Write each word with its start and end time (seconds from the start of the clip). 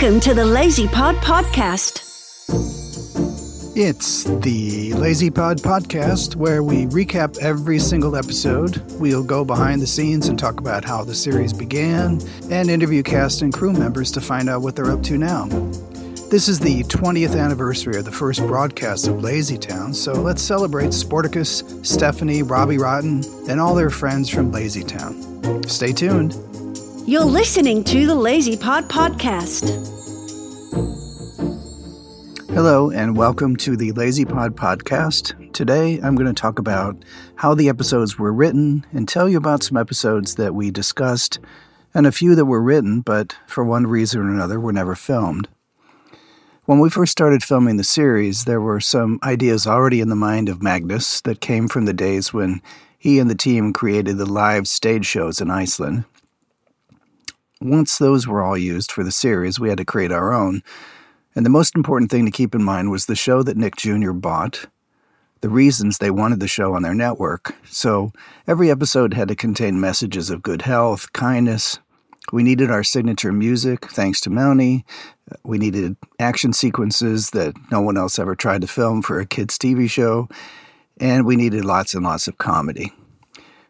Welcome 0.00 0.20
to 0.20 0.32
the 0.32 0.44
Lazy 0.44 0.86
Pod 0.86 1.16
Podcast. 1.16 2.04
It's 3.76 4.22
the 4.22 4.92
Lazy 4.92 5.28
Pod 5.28 5.58
Podcast 5.58 6.36
where 6.36 6.62
we 6.62 6.86
recap 6.86 7.36
every 7.38 7.80
single 7.80 8.14
episode. 8.14 8.80
We'll 9.00 9.24
go 9.24 9.44
behind 9.44 9.82
the 9.82 9.88
scenes 9.88 10.28
and 10.28 10.38
talk 10.38 10.60
about 10.60 10.84
how 10.84 11.02
the 11.02 11.16
series 11.16 11.52
began 11.52 12.20
and 12.48 12.70
interview 12.70 13.02
cast 13.02 13.42
and 13.42 13.52
crew 13.52 13.72
members 13.72 14.12
to 14.12 14.20
find 14.20 14.48
out 14.48 14.62
what 14.62 14.76
they're 14.76 14.92
up 14.92 15.02
to 15.02 15.18
now. 15.18 15.46
This 16.30 16.46
is 16.46 16.60
the 16.60 16.84
20th 16.84 17.36
anniversary 17.36 17.98
of 17.98 18.04
the 18.04 18.12
first 18.12 18.38
broadcast 18.46 19.08
of 19.08 19.20
Lazy 19.24 19.58
Town, 19.58 19.92
so 19.92 20.12
let's 20.12 20.42
celebrate 20.42 20.90
Sportacus, 20.90 21.84
Stephanie, 21.84 22.44
Robbie 22.44 22.78
Rotten, 22.78 23.24
and 23.50 23.60
all 23.60 23.74
their 23.74 23.90
friends 23.90 24.30
from 24.30 24.52
Lazy 24.52 24.84
Town. 24.84 25.64
Stay 25.66 25.92
tuned. 25.92 26.36
You're 27.08 27.24
listening 27.24 27.84
to 27.84 28.04
the 28.04 28.14
Lazy 28.14 28.54
Pod 28.54 28.86
Podcast. 28.90 29.97
Hello, 32.58 32.90
and 32.90 33.16
welcome 33.16 33.54
to 33.58 33.76
the 33.76 33.92
Lazy 33.92 34.24
Pod 34.24 34.56
Podcast. 34.56 35.52
Today, 35.52 36.00
I'm 36.02 36.16
going 36.16 36.26
to 36.26 36.32
talk 36.32 36.58
about 36.58 36.96
how 37.36 37.54
the 37.54 37.68
episodes 37.68 38.18
were 38.18 38.32
written 38.32 38.84
and 38.92 39.06
tell 39.06 39.28
you 39.28 39.36
about 39.36 39.62
some 39.62 39.76
episodes 39.76 40.34
that 40.34 40.56
we 40.56 40.72
discussed 40.72 41.38
and 41.94 42.04
a 42.04 42.10
few 42.10 42.34
that 42.34 42.46
were 42.46 42.60
written, 42.60 43.00
but 43.00 43.36
for 43.46 43.62
one 43.62 43.86
reason 43.86 44.20
or 44.20 44.28
another 44.28 44.58
were 44.58 44.72
never 44.72 44.96
filmed. 44.96 45.46
When 46.64 46.80
we 46.80 46.90
first 46.90 47.12
started 47.12 47.44
filming 47.44 47.76
the 47.76 47.84
series, 47.84 48.44
there 48.44 48.60
were 48.60 48.80
some 48.80 49.20
ideas 49.22 49.64
already 49.64 50.00
in 50.00 50.08
the 50.08 50.16
mind 50.16 50.48
of 50.48 50.60
Magnus 50.60 51.20
that 51.20 51.40
came 51.40 51.68
from 51.68 51.84
the 51.84 51.92
days 51.92 52.32
when 52.32 52.60
he 52.98 53.20
and 53.20 53.30
the 53.30 53.36
team 53.36 53.72
created 53.72 54.18
the 54.18 54.26
live 54.26 54.66
stage 54.66 55.06
shows 55.06 55.40
in 55.40 55.48
Iceland. 55.48 56.06
Once 57.60 57.98
those 57.98 58.26
were 58.26 58.42
all 58.42 58.58
used 58.58 58.90
for 58.90 59.04
the 59.04 59.12
series, 59.12 59.60
we 59.60 59.68
had 59.68 59.78
to 59.78 59.84
create 59.84 60.10
our 60.10 60.32
own. 60.32 60.64
And 61.38 61.46
the 61.46 61.50
most 61.50 61.76
important 61.76 62.10
thing 62.10 62.24
to 62.24 62.32
keep 62.32 62.52
in 62.52 62.64
mind 62.64 62.90
was 62.90 63.06
the 63.06 63.14
show 63.14 63.44
that 63.44 63.56
Nick 63.56 63.76
Jr. 63.76 64.10
bought, 64.10 64.66
the 65.40 65.48
reasons 65.48 65.98
they 65.98 66.10
wanted 66.10 66.40
the 66.40 66.48
show 66.48 66.74
on 66.74 66.82
their 66.82 66.96
network. 66.96 67.54
So 67.70 68.10
every 68.48 68.72
episode 68.72 69.14
had 69.14 69.28
to 69.28 69.36
contain 69.36 69.80
messages 69.80 70.30
of 70.30 70.42
good 70.42 70.62
health, 70.62 71.12
kindness. 71.12 71.78
We 72.32 72.42
needed 72.42 72.72
our 72.72 72.82
signature 72.82 73.30
music, 73.30 73.88
thanks 73.88 74.20
to 74.22 74.30
Mountie. 74.30 74.82
We 75.44 75.58
needed 75.58 75.94
action 76.18 76.52
sequences 76.52 77.30
that 77.30 77.54
no 77.70 77.82
one 77.82 77.96
else 77.96 78.18
ever 78.18 78.34
tried 78.34 78.62
to 78.62 78.66
film 78.66 79.00
for 79.00 79.20
a 79.20 79.24
kids' 79.24 79.58
TV 79.58 79.88
show. 79.88 80.28
And 81.00 81.24
we 81.24 81.36
needed 81.36 81.64
lots 81.64 81.94
and 81.94 82.02
lots 82.02 82.26
of 82.26 82.38
comedy. 82.38 82.92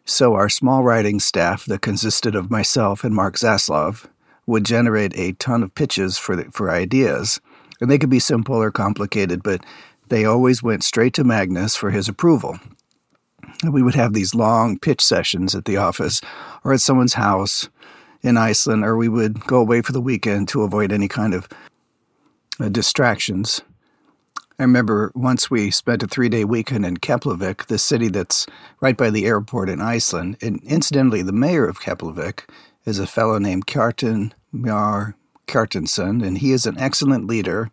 So, 0.05 0.33
our 0.33 0.49
small 0.49 0.81
writing 0.81 1.19
staff 1.19 1.65
that 1.65 1.83
consisted 1.83 2.33
of 2.33 2.49
myself 2.49 3.03
and 3.03 3.13
Mark 3.13 3.35
Zaslove 3.35 4.07
would 4.47 4.65
generate 4.65 5.15
a 5.15 5.33
ton 5.33 5.61
of 5.61 5.75
pitches 5.75 6.17
for, 6.17 6.35
the, 6.35 6.45
for 6.45 6.71
ideas. 6.71 7.39
And 7.81 7.89
they 7.89 7.97
could 7.97 8.09
be 8.09 8.19
simple 8.19 8.55
or 8.55 8.71
complicated, 8.71 9.43
but 9.43 9.63
they 10.09 10.25
always 10.25 10.61
went 10.61 10.83
straight 10.83 11.13
to 11.15 11.23
Magnus 11.23 11.75
for 11.75 11.91
his 11.91 12.09
approval. 12.09 12.59
We 13.69 13.81
would 13.81 13.95
have 13.95 14.13
these 14.13 14.35
long 14.35 14.77
pitch 14.77 15.01
sessions 15.01 15.55
at 15.55 15.65
the 15.65 15.77
office 15.77 16.21
or 16.63 16.73
at 16.73 16.81
someone's 16.81 17.13
house 17.13 17.69
in 18.21 18.37
Iceland, 18.37 18.83
or 18.83 18.97
we 18.97 19.09
would 19.09 19.45
go 19.45 19.59
away 19.59 19.81
for 19.81 19.91
the 19.91 20.01
weekend 20.01 20.49
to 20.49 20.63
avoid 20.63 20.91
any 20.91 21.07
kind 21.07 21.33
of 21.33 21.47
uh, 22.59 22.69
distractions. 22.69 23.61
I 24.59 24.63
remember 24.63 25.11
once 25.15 25.49
we 25.49 25.71
spent 25.71 26.03
a 26.03 26.07
three 26.07 26.27
day 26.27 26.43
weekend 26.43 26.85
in 26.85 26.97
Keflavik, 26.97 27.67
the 27.67 27.77
city 27.77 28.09
that's 28.09 28.45
right 28.81 28.97
by 28.97 29.09
the 29.09 29.25
airport 29.25 29.69
in 29.69 29.79
Iceland. 29.79 30.37
And 30.41 30.61
incidentally, 30.63 31.21
the 31.21 31.31
mayor 31.31 31.65
of 31.65 31.79
Keflavik 31.79 32.41
is 32.85 32.99
a 32.99 33.07
fellow 33.07 33.39
named 33.39 33.67
Kjartan 33.67 34.33
Már 34.53 35.13
Kjartansson, 35.49 36.25
and 36.25 36.37
he 36.37 36.51
is 36.51 36.65
an 36.65 36.77
excellent 36.77 37.27
leader. 37.27 37.71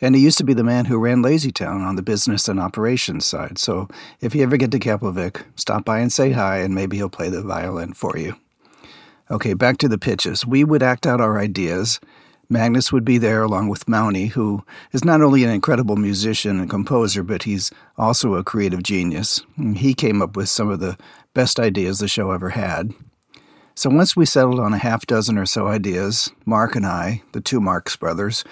And 0.00 0.14
he 0.14 0.22
used 0.22 0.38
to 0.38 0.44
be 0.44 0.54
the 0.54 0.62
man 0.62 0.84
who 0.84 0.98
ran 0.98 1.22
Lazy 1.22 1.50
Town 1.50 1.80
on 1.80 1.96
the 1.96 2.02
business 2.02 2.48
and 2.48 2.60
operations 2.60 3.24
side. 3.24 3.58
So 3.58 3.88
if 4.20 4.34
you 4.34 4.42
ever 4.42 4.56
get 4.56 4.70
to 4.72 4.78
Keflavik, 4.78 5.42
stop 5.56 5.84
by 5.84 6.00
and 6.00 6.12
say 6.12 6.32
hi, 6.32 6.58
and 6.58 6.74
maybe 6.74 6.98
he'll 6.98 7.08
play 7.08 7.30
the 7.30 7.42
violin 7.42 7.94
for 7.94 8.18
you. 8.18 8.36
Okay, 9.30 9.54
back 9.54 9.78
to 9.78 9.88
the 9.88 9.98
pitches. 9.98 10.46
We 10.46 10.62
would 10.62 10.82
act 10.82 11.06
out 11.06 11.20
our 11.20 11.38
ideas 11.38 11.98
Magnus 12.48 12.92
would 12.92 13.04
be 13.04 13.18
there 13.18 13.42
along 13.42 13.68
with 13.68 13.86
Mountie, 13.86 14.30
who 14.30 14.64
is 14.92 15.04
not 15.04 15.20
only 15.20 15.42
an 15.42 15.50
incredible 15.50 15.96
musician 15.96 16.60
and 16.60 16.70
composer, 16.70 17.22
but 17.22 17.42
he's 17.42 17.72
also 17.98 18.34
a 18.34 18.44
creative 18.44 18.82
genius. 18.82 19.42
He 19.74 19.94
came 19.94 20.22
up 20.22 20.36
with 20.36 20.48
some 20.48 20.70
of 20.70 20.78
the 20.78 20.96
best 21.34 21.58
ideas 21.58 21.98
the 21.98 22.08
show 22.08 22.30
ever 22.30 22.50
had. 22.50 22.92
So 23.78 23.90
once 23.90 24.16
we 24.16 24.24
settled 24.24 24.58
on 24.58 24.72
a 24.72 24.78
half 24.78 25.04
dozen 25.04 25.36
or 25.36 25.44
so 25.44 25.66
ideas, 25.66 26.32
Mark 26.46 26.76
and 26.76 26.86
I, 26.86 27.22
the 27.32 27.42
two 27.42 27.60
Marx 27.60 27.94
brothers, 27.94 28.42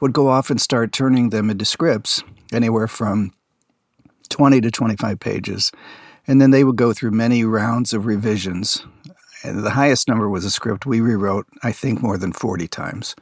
would 0.00 0.12
go 0.12 0.28
off 0.28 0.50
and 0.50 0.60
start 0.60 0.92
turning 0.92 1.30
them 1.30 1.48
into 1.48 1.64
scripts, 1.64 2.22
anywhere 2.52 2.86
from 2.86 3.32
20 4.28 4.60
to 4.60 4.70
25 4.70 5.18
pages. 5.18 5.72
And 6.26 6.42
then 6.42 6.50
they 6.50 6.62
would 6.62 6.76
go 6.76 6.92
through 6.92 7.12
many 7.12 7.42
rounds 7.42 7.94
of 7.94 8.04
revisions, 8.04 8.84
and 9.42 9.64
the 9.64 9.70
highest 9.70 10.08
number 10.08 10.28
was 10.28 10.44
a 10.44 10.50
script 10.50 10.84
we 10.84 11.00
rewrote, 11.00 11.46
I 11.62 11.72
think, 11.72 12.02
more 12.02 12.18
than 12.18 12.34
40 12.34 12.68
times. 12.68 13.16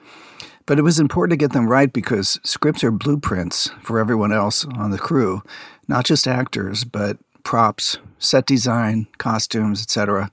But 0.67 0.81
it 0.81 0.83
was 0.83 0.99
important 0.99 1.39
to 1.39 1.45
get 1.45 1.53
them 1.53 1.69
right 1.69 1.93
because 1.93 2.41
scripts 2.43 2.83
are 2.83 2.91
blueprints 2.91 3.71
for 3.81 4.01
everyone 4.01 4.33
else 4.33 4.65
on 4.65 4.91
the 4.91 4.99
crew, 4.99 5.43
not 5.87 6.05
just 6.05 6.27
actors, 6.27 6.83
but 6.83 7.17
props, 7.45 7.99
set 8.19 8.45
design, 8.45 9.07
costumes, 9.19 9.83
etc. 9.83 10.33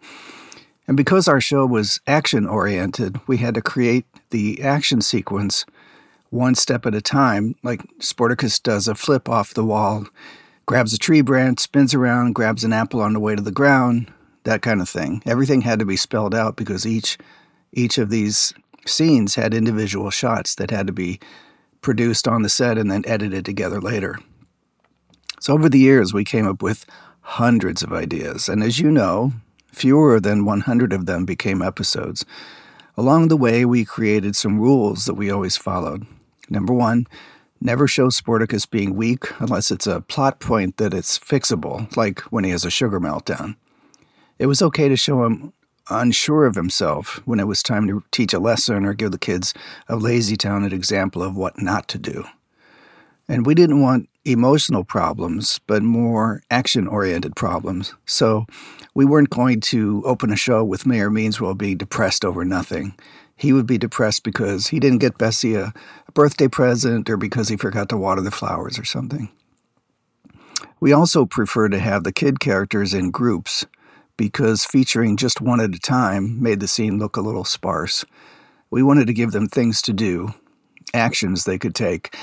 And 0.88 0.98
because 0.98 1.28
our 1.28 1.42
show 1.42 1.66
was 1.66 2.00
action 2.08 2.48
oriented, 2.48 3.20
we 3.28 3.38
had 3.38 3.54
to 3.56 3.62
create 3.62 4.06
the 4.32 4.62
action 4.62 5.02
sequence 5.02 5.66
one 6.32 6.56
step 6.56 6.86
at 6.86 6.96
a 6.96 7.02
time, 7.02 7.56
like 7.62 7.82
Sportacus 8.00 8.62
does 8.62 8.88
a 8.88 8.96
flip 8.96 9.30
off 9.30 9.54
the 9.54 9.66
wall, 9.66 10.08
grabs 10.66 10.94
a 10.94 10.98
tree 10.98 11.22
branch, 11.22 11.60
spins 11.60 11.94
around, 11.94 12.34
grabs 12.34 12.64
an 12.64 12.74
apple 12.74 13.02
on 13.02 13.14
the 13.14 13.20
way 13.20 13.36
to 13.36 13.42
the 13.42 13.52
ground, 13.52 14.12
that 14.44 14.62
kind 14.62 14.82
of 14.82 14.90
thing. 14.90 15.22
Everything 15.26 15.62
had 15.62 15.80
to 15.80 15.86
be 15.86 15.98
spelled 15.98 16.34
out 16.34 16.56
because 16.56 16.88
each 16.88 17.18
each 17.74 17.98
of 17.98 18.10
these 18.10 18.54
scenes 18.86 19.36
had 19.36 19.54
individual 19.54 20.10
shots 20.10 20.56
that 20.56 20.72
had 20.72 20.88
to 20.88 20.94
be 20.94 21.20
produced 21.82 22.28
on 22.28 22.42
the 22.42 22.50
set 22.50 22.78
and 22.78 22.92
then 22.92 23.04
edited 23.06 23.46
together 23.46 23.80
later. 23.80 24.18
So 25.40 25.54
over 25.54 25.70
the 25.70 25.80
years 25.80 26.14
we 26.14 26.24
came 26.24 26.48
up 26.48 26.62
with 26.62 26.86
hundreds 27.22 27.84
of 27.84 27.94
ideas, 27.94 28.50
and 28.50 28.64
as 28.64 28.80
you 28.80 28.90
know, 28.90 29.34
fewer 29.72 30.20
than 30.20 30.46
100 30.46 30.94
of 30.94 31.06
them 31.06 31.26
became 31.26 31.62
episodes. 31.62 32.26
Along 32.98 33.28
the 33.28 33.38
way, 33.38 33.66
we 33.66 33.86
created 33.86 34.36
some 34.36 34.60
rules 34.60 35.06
that 35.06 35.14
we 35.14 35.32
always 35.32 35.58
followed. 35.58 36.06
Number 36.50 36.74
one, 36.74 37.08
never 37.62 37.88
show 37.88 38.08
Sportacus 38.08 38.70
being 38.70 38.96
weak 38.96 39.32
unless 39.40 39.72
it's 39.72 39.88
a 39.88 40.02
plot 40.02 40.40
point 40.40 40.78
that 40.78 40.94
it's 40.94 41.18
fixable, 41.18 41.96
like 41.96 42.20
when 42.32 42.44
he 42.44 42.52
has 42.52 42.66
a 42.66 42.72
sugar 42.72 43.00
meltdown. 43.00 43.56
It 44.38 44.48
was 44.48 44.62
okay 44.62 44.90
to 44.90 44.98
show 44.98 45.24
him 45.24 45.54
unsure 45.90 46.46
of 46.46 46.56
himself 46.56 47.22
when 47.26 47.40
it 47.40 47.48
was 47.48 47.64
time 47.64 47.88
to 47.88 48.04
teach 48.12 48.34
a 48.34 48.40
lesson 48.40 48.86
or 48.86 48.94
give 48.94 49.12
the 49.12 49.18
kids 49.18 49.54
of 49.88 50.02
Lazy 50.02 50.36
Town 50.36 50.64
an 50.64 50.74
example 50.74 51.22
of 51.22 51.36
what 51.36 51.62
not 51.62 51.88
to 51.90 51.98
do. 51.98 52.26
And 53.32 53.46
we 53.46 53.56
didn't 53.56 53.82
want 53.82 54.10
emotional 54.26 54.84
problems, 54.84 55.62
but 55.66 55.82
more 55.84 56.44
action 56.52 56.86
oriented 56.86 57.34
problems. 57.34 57.96
So 58.06 58.46
we 58.94 59.06
weren't 59.06 59.30
going 59.30 59.62
to 59.62 60.04
open 60.06 60.34
a 60.34 60.36
show 60.36 60.66
with 60.66 60.86
Mayor 60.86 61.10
Meanswell 61.10 61.58
being 61.58 61.78
depressed 61.78 62.26
over 62.26 62.44
nothing. 62.44 62.94
He 63.38 63.54
would 63.54 63.66
be 63.66 63.78
depressed 63.78 64.24
because 64.24 64.68
he 64.68 64.82
didn't 64.82 64.98
get 64.98 65.18
Bessie 65.18 65.56
a, 65.56 65.74
birthday 66.14 66.50
present 66.50 67.10
or 67.10 67.16
because 67.16 67.48
he 67.48 67.56
forgot 67.56 67.88
to 67.88 67.98
water 67.98 68.20
the 68.20 68.32
flowers 68.32 68.78
or 68.78 68.84
something. 68.84 69.30
We 70.82 70.92
also 70.92 71.26
prefer 71.26 71.70
to 71.70 71.80
have 71.80 72.04
the 72.04 72.12
kid 72.12 72.42
characters 72.42 72.94
in 72.94 73.12
groups 73.12 73.66
because 74.18 74.66
featuring 74.66 75.16
just 75.16 75.40
one 75.40 75.62
at 75.62 75.74
a 75.74 75.80
time 75.80 76.44
made 76.44 76.60
the 76.60 76.68
scene 76.68 77.00
look 77.00 77.16
a 77.16 77.22
little 77.22 77.46
sparse. 77.46 78.04
We 78.70 78.84
wanted 78.84 79.08
to 79.08 79.14
give 79.14 79.32
them 79.32 79.48
things 79.48 79.82
to 79.84 79.94
do, 79.94 80.34
actions 80.94 81.46
they 81.46 81.58
could 81.58 81.76
take. 81.76 82.14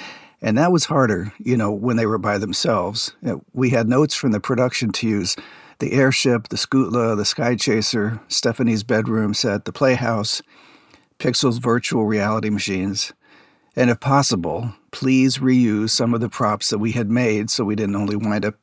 And 0.41 0.57
that 0.57 0.71
was 0.71 0.85
harder, 0.85 1.33
you 1.39 1.57
know, 1.57 1.73
when 1.73 1.97
they 1.97 2.07
were 2.07 2.19
by 2.19 2.39
themselves. 2.39 3.13
Uh, 3.27 3.37
we 3.53 3.71
had 3.71 3.89
notes 3.89 4.15
from 4.15 4.33
the 4.33 4.41
production 4.41 4.93
to 4.93 5.09
use 5.09 5.37
the 5.81 5.93
airship, 5.93 6.49
the 6.49 6.57
Skootla, 6.57 7.17
the 7.17 7.25
Sky 7.25 7.57
Chaser, 7.57 8.21
Stephanie's 8.29 8.85
bedroom 8.85 9.35
set, 9.35 9.65
the 9.65 9.73
playhouse, 9.73 10.43
Pixel's 11.19 11.59
virtual 11.59 12.05
reality 12.05 12.51
machines. 12.51 13.13
And 13.75 13.91
if 13.91 14.01
possible, 14.01 14.75
please 14.91 15.39
reuse 15.39 15.91
some 15.91 16.15
of 16.15 16.21
the 16.21 16.29
props 16.29 16.71
that 16.71 16.79
we 16.79 16.93
had 16.93 17.11
made 17.11 17.51
so 17.51 17.65
we 17.65 17.77
didn't 17.77 17.97
only 17.97 18.17
wind 18.17 18.45
up, 18.45 18.55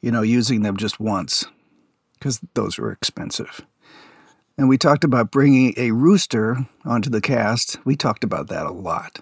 you 0.00 0.10
know, 0.10 0.22
using 0.22 0.62
them 0.62 0.76
just 0.76 0.98
once 0.98 1.44
because 2.14 2.40
those 2.54 2.78
were 2.78 2.90
expensive. 2.90 3.62
And 4.58 4.68
we 4.68 4.78
talked 4.78 5.04
about 5.04 5.30
bringing 5.30 5.74
a 5.76 5.90
rooster 5.90 6.66
onto 6.84 7.10
the 7.10 7.20
cast. 7.20 7.78
We 7.84 7.94
talked 7.94 8.24
about 8.24 8.48
that 8.48 8.66
a 8.66 8.72
lot. 8.72 9.20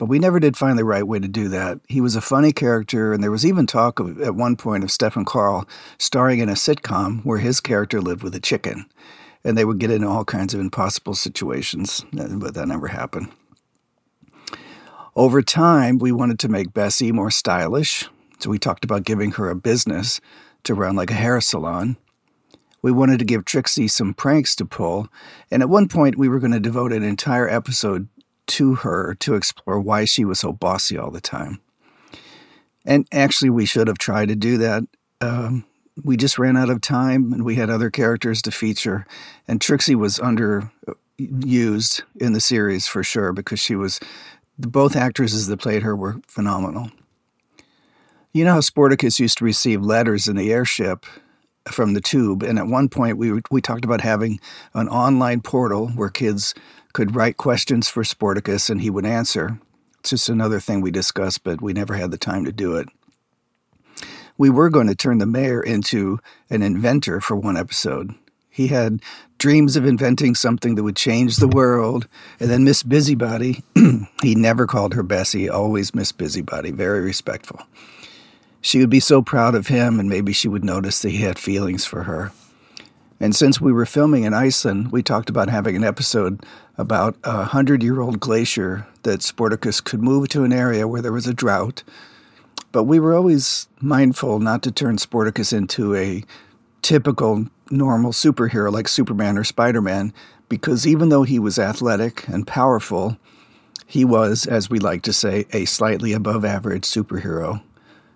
But 0.00 0.08
we 0.08 0.18
never 0.18 0.40
did 0.40 0.56
find 0.56 0.78
the 0.78 0.84
right 0.86 1.06
way 1.06 1.18
to 1.18 1.28
do 1.28 1.50
that. 1.50 1.78
He 1.86 2.00
was 2.00 2.16
a 2.16 2.22
funny 2.22 2.52
character, 2.52 3.12
and 3.12 3.22
there 3.22 3.30
was 3.30 3.44
even 3.44 3.66
talk 3.66 4.00
of, 4.00 4.18
at 4.22 4.34
one 4.34 4.56
point 4.56 4.82
of 4.82 4.90
Stefan 4.90 5.26
Karl 5.26 5.68
starring 5.98 6.38
in 6.38 6.48
a 6.48 6.54
sitcom 6.54 7.22
where 7.22 7.36
his 7.36 7.60
character 7.60 8.00
lived 8.00 8.22
with 8.22 8.34
a 8.34 8.40
chicken. 8.40 8.86
And 9.44 9.58
they 9.58 9.64
would 9.66 9.78
get 9.78 9.90
into 9.90 10.08
all 10.08 10.24
kinds 10.24 10.54
of 10.54 10.60
impossible 10.60 11.14
situations, 11.14 12.02
uh, 12.18 12.28
but 12.28 12.54
that 12.54 12.68
never 12.68 12.88
happened. 12.88 13.30
Over 15.14 15.42
time, 15.42 15.98
we 15.98 16.12
wanted 16.12 16.38
to 16.38 16.48
make 16.48 16.72
Bessie 16.72 17.12
more 17.12 17.30
stylish, 17.30 18.08
so 18.38 18.48
we 18.48 18.58
talked 18.58 18.86
about 18.86 19.04
giving 19.04 19.32
her 19.32 19.50
a 19.50 19.54
business 19.54 20.18
to 20.64 20.72
run 20.72 20.96
like 20.96 21.10
a 21.10 21.14
hair 21.14 21.42
salon. 21.42 21.98
We 22.80 22.90
wanted 22.90 23.18
to 23.18 23.26
give 23.26 23.44
Trixie 23.44 23.88
some 23.88 24.14
pranks 24.14 24.56
to 24.56 24.64
pull, 24.64 25.08
and 25.50 25.62
at 25.62 25.68
one 25.68 25.88
point, 25.88 26.16
we 26.16 26.30
were 26.30 26.38
going 26.38 26.52
to 26.52 26.60
devote 26.60 26.90
an 26.90 27.02
entire 27.02 27.50
episode 27.50 28.08
to 28.50 28.76
her 28.76 29.14
to 29.20 29.34
explore 29.34 29.80
why 29.80 30.04
she 30.04 30.24
was 30.24 30.40
so 30.40 30.52
bossy 30.52 30.98
all 30.98 31.10
the 31.10 31.20
time. 31.20 31.60
And 32.84 33.06
actually, 33.12 33.50
we 33.50 33.66
should 33.66 33.88
have 33.88 33.98
tried 33.98 34.28
to 34.28 34.36
do 34.36 34.58
that. 34.58 34.84
Um, 35.20 35.64
we 36.02 36.16
just 36.16 36.38
ran 36.38 36.56
out 36.56 36.70
of 36.70 36.80
time 36.80 37.32
and 37.32 37.44
we 37.44 37.56
had 37.56 37.70
other 37.70 37.90
characters 37.90 38.40
to 38.42 38.50
feature. 38.50 39.06
And 39.46 39.60
Trixie 39.60 39.94
was 39.94 40.18
underused 40.18 42.02
in 42.16 42.32
the 42.32 42.40
series 42.40 42.86
for 42.86 43.02
sure 43.02 43.32
because 43.32 43.60
she 43.60 43.74
was, 43.74 44.00
both 44.58 44.96
actresses 44.96 45.46
that 45.46 45.60
played 45.60 45.82
her 45.82 45.94
were 45.94 46.20
phenomenal. 46.26 46.90
You 48.32 48.44
know 48.44 48.54
how 48.54 48.60
Sportacus 48.60 49.18
used 49.18 49.38
to 49.38 49.44
receive 49.44 49.82
letters 49.82 50.28
in 50.28 50.36
the 50.36 50.52
airship 50.52 51.04
from 51.68 51.94
the 51.94 52.00
tube, 52.00 52.42
and 52.42 52.58
at 52.58 52.66
one 52.66 52.88
point 52.88 53.18
we 53.18 53.40
we 53.50 53.60
talked 53.60 53.84
about 53.84 54.00
having 54.00 54.40
an 54.72 54.88
online 54.88 55.40
portal 55.40 55.88
where 55.88 56.08
kids 56.08 56.54
could 56.92 57.14
write 57.14 57.36
questions 57.36 57.88
for 57.88 58.02
Sportacus 58.02 58.70
and 58.70 58.80
he 58.80 58.90
would 58.90 59.06
answer. 59.06 59.58
It's 60.00 60.10
just 60.10 60.28
another 60.28 60.60
thing 60.60 60.80
we 60.80 60.90
discussed, 60.90 61.44
but 61.44 61.60
we 61.60 61.72
never 61.72 61.94
had 61.94 62.10
the 62.10 62.18
time 62.18 62.44
to 62.44 62.52
do 62.52 62.76
it. 62.76 62.88
We 64.38 64.48
were 64.48 64.70
going 64.70 64.86
to 64.86 64.94
turn 64.94 65.18
the 65.18 65.26
mayor 65.26 65.62
into 65.62 66.18
an 66.48 66.62
inventor 66.62 67.20
for 67.20 67.36
one 67.36 67.58
episode. 67.58 68.14
He 68.48 68.68
had 68.68 69.00
dreams 69.38 69.76
of 69.76 69.86
inventing 69.86 70.34
something 70.34 70.74
that 70.74 70.82
would 70.82 70.96
change 70.96 71.36
the 71.36 71.48
world. 71.48 72.08
And 72.40 72.50
then 72.50 72.64
Miss 72.64 72.82
Busybody, 72.82 73.62
he 74.22 74.34
never 74.34 74.66
called 74.66 74.94
her 74.94 75.02
Bessie, 75.02 75.48
always 75.48 75.94
Miss 75.94 76.12
Busybody, 76.12 76.70
very 76.70 77.00
respectful. 77.00 77.60
She 78.60 78.78
would 78.80 78.90
be 78.90 79.00
so 79.00 79.22
proud 79.22 79.54
of 79.54 79.68
him, 79.68 79.98
and 80.00 80.08
maybe 80.08 80.32
she 80.32 80.48
would 80.48 80.64
notice 80.64 81.00
that 81.00 81.10
he 81.10 81.18
had 81.18 81.38
feelings 81.38 81.84
for 81.84 82.02
her. 82.02 82.32
And 83.22 83.36
since 83.36 83.60
we 83.60 83.70
were 83.70 83.84
filming 83.84 84.24
in 84.24 84.32
Iceland, 84.32 84.92
we 84.92 85.02
talked 85.02 85.28
about 85.28 85.50
having 85.50 85.76
an 85.76 85.84
episode 85.84 86.44
about 86.78 87.16
a 87.22 87.44
hundred 87.44 87.82
year 87.82 88.00
old 88.00 88.18
glacier 88.18 88.86
that 89.02 89.20
Sportacus 89.20 89.84
could 89.84 90.02
move 90.02 90.28
to 90.30 90.42
an 90.42 90.52
area 90.54 90.88
where 90.88 91.02
there 91.02 91.12
was 91.12 91.26
a 91.26 91.34
drought. 91.34 91.84
But 92.72 92.84
we 92.84 92.98
were 92.98 93.14
always 93.14 93.68
mindful 93.80 94.38
not 94.38 94.62
to 94.62 94.72
turn 94.72 94.96
Sportacus 94.96 95.52
into 95.52 95.94
a 95.94 96.24
typical 96.80 97.46
normal 97.70 98.12
superhero 98.12 98.72
like 98.72 98.88
Superman 98.88 99.36
or 99.36 99.44
Spider 99.44 99.82
Man, 99.82 100.14
because 100.48 100.86
even 100.86 101.10
though 101.10 101.24
he 101.24 101.38
was 101.38 101.58
athletic 101.58 102.26
and 102.26 102.46
powerful, 102.46 103.18
he 103.86 104.04
was, 104.04 104.46
as 104.46 104.70
we 104.70 104.78
like 104.78 105.02
to 105.02 105.12
say, 105.12 105.46
a 105.52 105.66
slightly 105.66 106.12
above 106.12 106.44
average 106.44 106.84
superhero, 106.84 107.60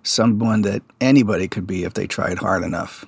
someone 0.02 0.62
that 0.62 0.82
anybody 1.00 1.46
could 1.46 1.66
be 1.66 1.84
if 1.84 1.94
they 1.94 2.06
tried 2.06 2.38
hard 2.38 2.62
enough. 2.62 3.04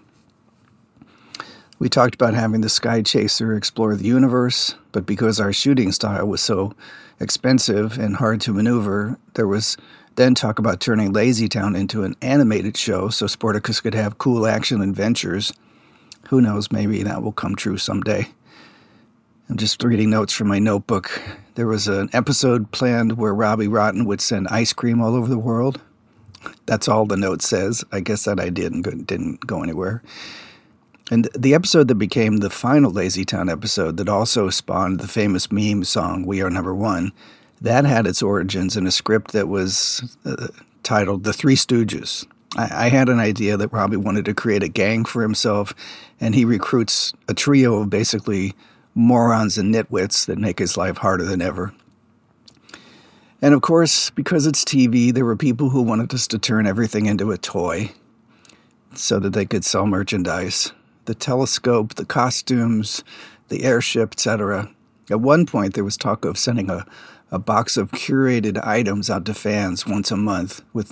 We 1.78 1.90
talked 1.90 2.14
about 2.14 2.32
having 2.32 2.62
the 2.62 2.70
Sky 2.70 3.02
Chaser 3.02 3.54
explore 3.54 3.94
the 3.96 4.06
universe, 4.06 4.76
but 4.92 5.04
because 5.04 5.38
our 5.38 5.52
shooting 5.52 5.92
style 5.92 6.26
was 6.26 6.40
so 6.40 6.72
expensive 7.20 7.98
and 7.98 8.16
hard 8.16 8.40
to 8.42 8.54
maneuver, 8.54 9.18
there 9.34 9.46
was 9.46 9.76
then 10.14 10.34
talk 10.34 10.58
about 10.58 10.80
turning 10.80 11.12
Lazy 11.12 11.50
Town 11.50 11.76
into 11.76 12.02
an 12.02 12.16
animated 12.22 12.78
show 12.78 13.10
so 13.10 13.26
Sportacus 13.26 13.82
could 13.82 13.94
have 13.94 14.16
cool 14.16 14.46
action 14.46 14.80
adventures. 14.80 15.52
Who 16.28 16.40
knows, 16.40 16.72
maybe 16.72 17.02
that 17.02 17.22
will 17.22 17.32
come 17.32 17.54
true 17.54 17.76
someday. 17.76 18.28
I'm 19.50 19.58
just 19.58 19.82
reading 19.84 20.08
notes 20.08 20.32
from 20.32 20.48
my 20.48 20.58
notebook. 20.58 21.20
There 21.56 21.66
was 21.66 21.88
an 21.88 22.08
episode 22.14 22.70
planned 22.70 23.18
where 23.18 23.34
Robbie 23.34 23.68
Rotten 23.68 24.06
would 24.06 24.22
send 24.22 24.48
ice 24.48 24.72
cream 24.72 25.02
all 25.02 25.14
over 25.14 25.28
the 25.28 25.38
world. 25.38 25.82
That's 26.64 26.88
all 26.88 27.04
the 27.04 27.18
note 27.18 27.42
says. 27.42 27.84
I 27.92 28.00
guess 28.00 28.24
that 28.24 28.40
idea 28.40 28.70
didn't 28.70 29.06
didn't 29.06 29.46
go 29.46 29.62
anywhere. 29.62 30.02
And 31.10 31.28
the 31.38 31.54
episode 31.54 31.86
that 31.88 31.94
became 31.96 32.38
the 32.38 32.50
final 32.50 32.90
Lazy 32.90 33.24
Town 33.24 33.48
episode 33.48 33.96
that 33.96 34.08
also 34.08 34.50
spawned 34.50 34.98
the 34.98 35.06
famous 35.06 35.52
meme 35.52 35.84
song 35.84 36.26
We 36.26 36.42
Are 36.42 36.50
Number 36.50 36.74
One, 36.74 37.12
that 37.60 37.84
had 37.84 38.06
its 38.06 38.22
origins 38.22 38.76
in 38.76 38.86
a 38.86 38.90
script 38.90 39.30
that 39.32 39.46
was 39.46 40.16
uh, 40.24 40.48
titled 40.82 41.22
The 41.22 41.32
Three 41.32 41.54
Stooges. 41.54 42.26
I, 42.56 42.86
I 42.86 42.88
had 42.88 43.08
an 43.08 43.20
idea 43.20 43.56
that 43.56 43.72
Robbie 43.72 43.96
wanted 43.96 44.24
to 44.24 44.34
create 44.34 44.64
a 44.64 44.68
gang 44.68 45.04
for 45.04 45.22
himself, 45.22 45.74
and 46.20 46.34
he 46.34 46.44
recruits 46.44 47.12
a 47.28 47.34
trio 47.34 47.82
of 47.82 47.90
basically 47.90 48.54
morons 48.92 49.58
and 49.58 49.72
nitwits 49.72 50.26
that 50.26 50.38
make 50.38 50.58
his 50.58 50.76
life 50.76 50.98
harder 50.98 51.24
than 51.24 51.40
ever. 51.40 51.72
And 53.40 53.54
of 53.54 53.62
course, 53.62 54.10
because 54.10 54.46
it's 54.46 54.64
TV, 54.64 55.14
there 55.14 55.24
were 55.24 55.36
people 55.36 55.70
who 55.70 55.82
wanted 55.82 56.12
us 56.14 56.26
to 56.28 56.38
turn 56.38 56.66
everything 56.66 57.06
into 57.06 57.30
a 57.30 57.38
toy 57.38 57.92
so 58.94 59.20
that 59.20 59.34
they 59.34 59.44
could 59.44 59.64
sell 59.64 59.86
merchandise 59.86 60.72
the 61.06 61.14
telescope, 61.14 61.94
the 61.94 62.04
costumes, 62.04 63.02
the 63.48 63.64
airship, 63.64 64.12
etc. 64.12 64.70
At 65.10 65.20
one 65.20 65.46
point, 65.46 65.74
there 65.74 65.84
was 65.84 65.96
talk 65.96 66.24
of 66.24 66.38
sending 66.38 66.68
a, 66.70 66.86
a 67.30 67.38
box 67.38 67.76
of 67.76 67.92
curated 67.92 68.64
items 68.64 69.08
out 69.08 69.24
to 69.26 69.34
fans 69.34 69.86
once 69.86 70.10
a 70.10 70.16
month 70.16 70.62
with, 70.72 70.90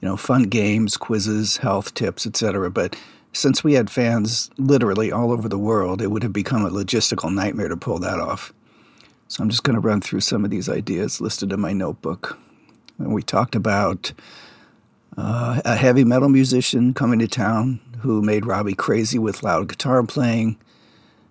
you 0.00 0.08
know, 0.08 0.16
fun 0.16 0.44
games, 0.44 0.96
quizzes, 0.96 1.58
health 1.58 1.94
tips, 1.94 2.26
etc. 2.26 2.70
But 2.70 2.96
since 3.32 3.64
we 3.64 3.74
had 3.74 3.90
fans 3.90 4.50
literally 4.58 5.10
all 5.10 5.32
over 5.32 5.48
the 5.48 5.58
world, 5.58 6.00
it 6.00 6.10
would 6.10 6.22
have 6.22 6.32
become 6.32 6.64
a 6.64 6.70
logistical 6.70 7.34
nightmare 7.34 7.68
to 7.68 7.76
pull 7.76 7.98
that 7.98 8.20
off. 8.20 8.52
So 9.28 9.42
I'm 9.42 9.50
just 9.50 9.64
going 9.64 9.74
to 9.74 9.80
run 9.80 10.00
through 10.00 10.20
some 10.20 10.44
of 10.44 10.50
these 10.50 10.68
ideas 10.68 11.20
listed 11.20 11.52
in 11.52 11.60
my 11.60 11.72
notebook. 11.72 12.38
And 12.98 13.12
we 13.12 13.22
talked 13.22 13.56
about 13.56 14.12
uh, 15.16 15.60
a 15.64 15.76
heavy 15.76 16.04
metal 16.04 16.28
musician 16.28 16.94
coming 16.94 17.18
to 17.18 17.26
town 17.26 17.80
who 18.04 18.20
made 18.20 18.44
Robbie 18.44 18.74
crazy 18.74 19.18
with 19.18 19.42
loud 19.42 19.66
guitar 19.66 20.02
playing. 20.02 20.58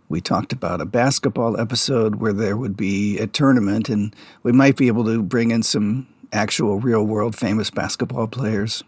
We 0.09 0.21
talked 0.21 0.51
about 0.51 0.81
a 0.81 0.85
basketball 0.85 1.59
episode 1.59 2.15
where 2.15 2.33
there 2.33 2.57
would 2.57 2.75
be 2.75 3.19
a 3.19 3.27
tournament, 3.27 3.89
and 3.89 4.15
we 4.41 4.51
might 4.51 4.75
be 4.75 4.87
able 4.87 5.05
to 5.05 5.21
bring 5.21 5.51
in 5.51 5.61
some 5.61 6.07
actual 6.33 6.79
real 6.79 7.05
world 7.05 7.35
famous 7.35 7.69
basketball 7.69 8.25
players. 8.25 8.83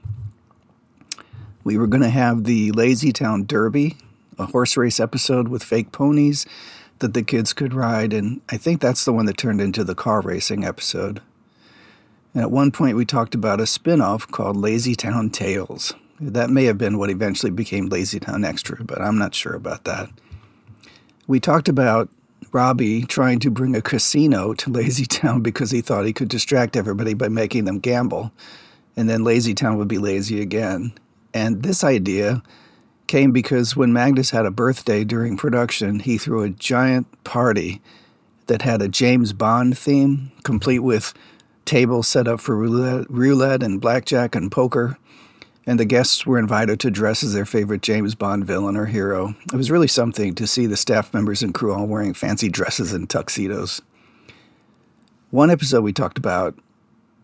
We 1.63 1.77
were 1.77 1.85
going 1.85 2.01
to 2.01 2.09
have 2.09 2.45
the 2.45 2.71
Lazy 2.71 3.13
Town 3.13 3.45
Derby, 3.45 3.97
a 4.39 4.47
horse 4.47 4.75
race 4.75 4.99
episode 4.99 5.47
with 5.47 5.61
fake 5.61 5.91
ponies 5.91 6.47
that 6.99 7.13
the 7.13 7.21
kids 7.21 7.53
could 7.53 7.75
ride, 7.75 8.13
and 8.13 8.41
I 8.49 8.57
think 8.57 8.81
that's 8.81 9.05
the 9.05 9.13
one 9.13 9.27
that 9.27 9.37
turned 9.37 9.61
into 9.61 9.83
the 9.83 9.93
car 9.93 10.21
racing 10.21 10.65
episode. 10.65 11.21
And 12.33 12.41
at 12.41 12.49
one 12.49 12.71
point, 12.71 12.97
we 12.97 13.05
talked 13.05 13.35
about 13.35 13.61
a 13.61 13.67
spin 13.67 14.01
off 14.01 14.27
called 14.27 14.57
Lazy 14.57 14.95
Town 14.95 15.29
Tales. 15.29 15.93
That 16.19 16.49
may 16.49 16.65
have 16.65 16.77
been 16.77 16.97
what 16.97 17.09
eventually 17.09 17.51
became 17.51 17.87
Lazy 17.87 18.19
Town 18.19 18.45
Extra, 18.45 18.83
but 18.83 19.01
I'm 19.01 19.17
not 19.17 19.35
sure 19.35 19.53
about 19.53 19.83
that. 19.83 20.09
We 21.27 21.39
talked 21.41 21.67
about 21.67 22.09
Robbie 22.53 23.03
trying 23.03 23.39
to 23.39 23.51
bring 23.51 23.75
a 23.75 23.81
casino 23.81 24.53
to 24.53 24.69
Lazy 24.69 25.05
Town 25.09 25.41
because 25.41 25.71
he 25.71 25.81
thought 25.81 26.05
he 26.05 26.13
could 26.13 26.29
distract 26.29 26.77
everybody 26.77 27.13
by 27.13 27.27
making 27.27 27.65
them 27.65 27.79
gamble, 27.79 28.31
and 28.95 29.09
then 29.09 29.25
Lazy 29.25 29.53
Town 29.53 29.77
would 29.77 29.89
be 29.89 29.97
lazy 29.97 30.39
again. 30.41 30.93
And 31.33 31.63
this 31.63 31.83
idea 31.83 32.41
came 33.07 33.33
because 33.33 33.75
when 33.75 33.91
Magnus 33.91 34.29
had 34.29 34.45
a 34.45 34.51
birthday 34.51 35.03
during 35.03 35.35
production, 35.35 35.99
he 35.99 36.17
threw 36.17 36.43
a 36.43 36.49
giant 36.49 37.07
party 37.25 37.81
that 38.47 38.61
had 38.61 38.81
a 38.81 38.87
James 38.87 39.33
Bond 39.33 39.77
theme, 39.77 40.31
complete 40.43 40.79
with 40.79 41.13
tables 41.65 42.07
set 42.07 42.27
up 42.27 42.39
for 42.39 42.55
roulette, 42.55 43.09
roulette 43.09 43.63
and 43.63 43.81
blackjack 43.81 44.33
and 44.33 44.49
poker 44.49 44.97
and 45.65 45.79
the 45.79 45.85
guests 45.85 46.25
were 46.25 46.37
invited 46.37 46.79
to 46.79 46.91
dress 46.91 47.23
as 47.23 47.33
their 47.33 47.45
favorite 47.45 47.81
James 47.81 48.15
Bond 48.15 48.45
villain 48.45 48.77
or 48.77 48.85
hero. 48.85 49.35
It 49.51 49.57
was 49.57 49.71
really 49.71 49.87
something 49.87 50.35
to 50.35 50.47
see 50.47 50.65
the 50.65 50.77
staff 50.77 51.13
members 51.13 51.41
and 51.41 51.53
crew 51.53 51.73
all 51.73 51.87
wearing 51.87 52.13
fancy 52.13 52.49
dresses 52.49 52.93
and 52.93 53.09
tuxedos. 53.09 53.81
One 55.31 55.49
episode 55.49 55.81
we 55.81 55.93
talked 55.93 56.17
about 56.17 56.57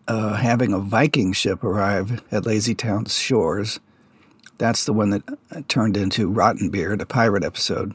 uh, 0.08 0.34
having 0.34 0.72
a 0.72 0.78
Viking 0.78 1.32
ship 1.32 1.62
arrive 1.62 2.22
at 2.32 2.44
Lazy 2.44 2.74
Town's 2.74 3.16
shores. 3.16 3.80
That's 4.58 4.84
the 4.84 4.92
one 4.92 5.10
that 5.10 5.22
uh, 5.50 5.62
turned 5.68 5.96
into 5.96 6.30
Rotten 6.30 6.68
Beard, 6.68 7.00
a 7.00 7.06
pirate 7.06 7.44
episode. 7.44 7.94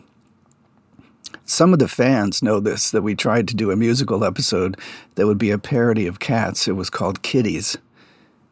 Some 1.45 1.73
of 1.73 1.79
the 1.79 1.87
fans 1.87 2.41
know 2.41 2.59
this 2.59 2.89
that 2.91 3.01
we 3.01 3.15
tried 3.15 3.47
to 3.49 3.55
do 3.55 3.71
a 3.71 3.75
musical 3.75 4.23
episode 4.23 4.77
that 5.15 5.27
would 5.27 5.37
be 5.37 5.51
a 5.51 5.57
parody 5.57 6.07
of 6.07 6.19
Cats. 6.19 6.67
It 6.67 6.73
was 6.73 6.89
called 6.89 7.21
Kitties. 7.21 7.77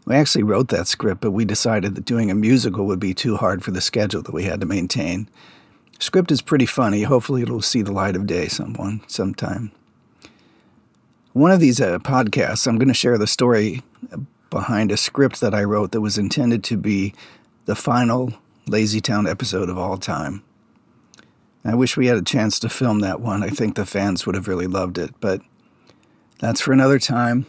We 0.05 0.15
actually 0.15 0.43
wrote 0.43 0.67
that 0.69 0.87
script, 0.87 1.21
but 1.21 1.31
we 1.31 1.45
decided 1.45 1.95
that 1.95 2.05
doing 2.05 2.29
a 2.29 2.35
musical 2.35 2.85
would 2.85 2.99
be 2.99 3.13
too 3.13 3.37
hard 3.37 3.63
for 3.63 3.71
the 3.71 3.81
schedule 3.81 4.21
that 4.21 4.33
we 4.33 4.43
had 4.43 4.61
to 4.61 4.65
maintain. 4.67 5.27
script 5.99 6.31
is 6.31 6.41
pretty 6.41 6.67
funny. 6.67 7.03
Hopefully, 7.03 7.41
it'll 7.41 7.61
see 7.61 7.81
the 7.81 7.91
light 7.91 8.15
of 8.15 8.27
day 8.27 8.47
someone 8.47 9.01
sometime. 9.07 9.71
One 11.33 11.51
of 11.51 11.59
these 11.59 11.81
uh, 11.81 11.99
podcasts, 11.99 12.67
I'm 12.67 12.77
going 12.77 12.87
to 12.87 12.93
share 12.93 13.17
the 13.17 13.27
story 13.27 13.81
behind 14.49 14.91
a 14.91 14.97
script 14.97 15.41
that 15.41 15.53
I 15.53 15.63
wrote 15.63 15.91
that 15.91 16.01
was 16.01 16.17
intended 16.17 16.63
to 16.65 16.77
be 16.77 17.13
the 17.65 17.75
final 17.75 18.33
Lazy 18.67 19.01
Town 19.01 19.27
episode 19.27 19.69
of 19.69 19.77
all 19.77 19.97
time. 19.97 20.43
I 21.65 21.73
wish 21.73 21.97
we 21.97 22.07
had 22.07 22.17
a 22.17 22.21
chance 22.21 22.59
to 22.59 22.69
film 22.69 22.99
that 22.99 23.19
one. 23.19 23.43
I 23.43 23.49
think 23.49 23.75
the 23.75 23.85
fans 23.87 24.25
would 24.25 24.35
have 24.35 24.47
really 24.47 24.67
loved 24.67 24.99
it, 24.99 25.13
but 25.19 25.41
that's 26.39 26.61
for 26.61 26.71
another 26.71 26.99
time. 26.99 27.47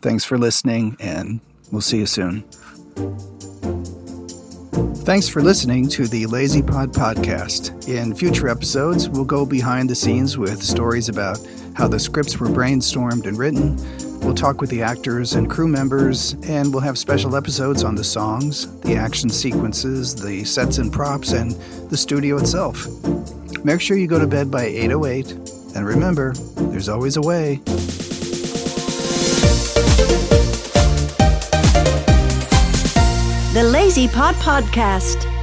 Thanks 0.00 0.24
for 0.24 0.38
listening, 0.38 0.96
and 1.00 1.40
we'll 1.70 1.80
see 1.80 1.98
you 1.98 2.06
soon. 2.06 2.44
Thanks 5.04 5.28
for 5.28 5.42
listening 5.42 5.88
to 5.88 6.06
the 6.06 6.26
Lazy 6.26 6.62
Pod 6.62 6.92
podcast. 6.92 7.88
In 7.88 8.14
future 8.14 8.48
episodes, 8.48 9.08
we'll 9.08 9.24
go 9.24 9.44
behind 9.44 9.90
the 9.90 9.94
scenes 9.94 10.38
with 10.38 10.62
stories 10.62 11.08
about 11.08 11.38
how 11.74 11.88
the 11.88 11.98
scripts 11.98 12.38
were 12.38 12.48
brainstormed 12.48 13.26
and 13.26 13.36
written. 13.36 13.76
We'll 14.20 14.34
talk 14.34 14.60
with 14.60 14.70
the 14.70 14.82
actors 14.82 15.32
and 15.32 15.50
crew 15.50 15.66
members, 15.66 16.34
and 16.44 16.72
we'll 16.72 16.82
have 16.82 16.98
special 16.98 17.34
episodes 17.34 17.82
on 17.82 17.94
the 17.94 18.04
songs, 18.04 18.70
the 18.82 18.94
action 18.94 19.30
sequences, 19.30 20.14
the 20.14 20.44
sets 20.44 20.78
and 20.78 20.92
props, 20.92 21.32
and 21.32 21.52
the 21.90 21.96
studio 21.96 22.36
itself. 22.36 22.86
Make 23.64 23.80
sure 23.80 23.96
you 23.96 24.06
go 24.06 24.18
to 24.18 24.26
bed 24.26 24.50
by 24.50 24.64
808, 24.64 25.32
and 25.74 25.86
remember, 25.86 26.34
there's 26.70 26.88
always 26.88 27.16
a 27.16 27.22
way. 27.22 27.60
The 33.52 33.64
Lazy 33.64 34.06
Pod 34.06 34.36
Podcast. 34.36 35.39